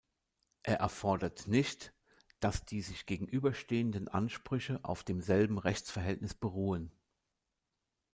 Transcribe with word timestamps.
Er 0.63 0.77
erfordert 0.79 1.45
nicht, 1.45 1.93
dass 2.39 2.65
die 2.65 2.81
sich 2.81 3.05
gegenüberstehenden 3.05 4.07
Ansprüche 4.07 4.79
auf 4.83 5.03
demselben 5.03 5.59
Rechtsverhältnis 5.59 6.33
beruhen. 6.33 6.91